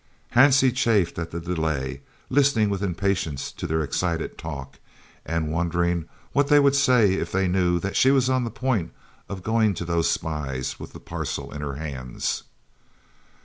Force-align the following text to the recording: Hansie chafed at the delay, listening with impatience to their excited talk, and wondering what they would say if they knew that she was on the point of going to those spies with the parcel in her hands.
Hansie 0.33 0.75
chafed 0.75 1.19
at 1.19 1.29
the 1.29 1.39
delay, 1.39 2.01
listening 2.31 2.71
with 2.71 2.81
impatience 2.81 3.51
to 3.51 3.67
their 3.67 3.83
excited 3.83 4.35
talk, 4.35 4.79
and 5.27 5.51
wondering 5.51 6.09
what 6.31 6.47
they 6.47 6.59
would 6.59 6.73
say 6.73 7.13
if 7.13 7.31
they 7.31 7.47
knew 7.47 7.77
that 7.77 7.95
she 7.95 8.09
was 8.09 8.27
on 8.27 8.43
the 8.43 8.49
point 8.49 8.93
of 9.29 9.43
going 9.43 9.75
to 9.75 9.85
those 9.85 10.09
spies 10.09 10.79
with 10.79 10.93
the 10.93 10.99
parcel 10.99 11.53
in 11.53 11.61
her 11.61 11.75
hands. 11.75 12.41